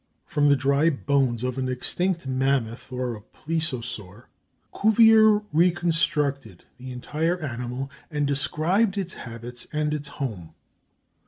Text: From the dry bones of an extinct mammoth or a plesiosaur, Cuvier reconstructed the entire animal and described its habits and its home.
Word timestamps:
From 0.25 0.47
the 0.47 0.55
dry 0.55 0.89
bones 0.89 1.43
of 1.43 1.59
an 1.59 1.69
extinct 1.69 2.25
mammoth 2.25 2.91
or 2.91 3.15
a 3.15 3.21
plesiosaur, 3.21 4.23
Cuvier 4.73 5.43
reconstructed 5.53 6.63
the 6.79 6.91
entire 6.91 7.37
animal 7.37 7.91
and 8.09 8.25
described 8.25 8.97
its 8.97 9.13
habits 9.13 9.67
and 9.71 9.93
its 9.93 10.07
home. 10.07 10.55